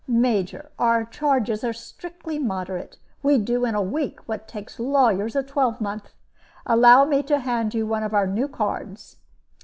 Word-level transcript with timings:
"Major, 0.07 0.71
our 0.79 1.05
charges 1.05 1.63
are 1.63 1.73
strictly 1.73 2.39
moderate. 2.39 2.97
We 3.21 3.37
do 3.37 3.65
in 3.65 3.75
a 3.75 3.83
week 3.83 4.27
what 4.27 4.47
takes 4.47 4.79
lawyers 4.79 5.35
a 5.35 5.43
twelvemonth. 5.43 6.15
Allow 6.65 7.05
me 7.05 7.21
to 7.21 7.37
hand 7.37 7.75
you 7.75 7.85
one 7.85 8.01
of 8.01 8.15
our 8.15 8.25
new 8.25 8.47
cards." 8.47 9.17